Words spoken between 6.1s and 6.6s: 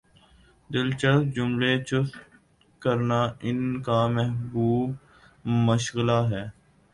ہے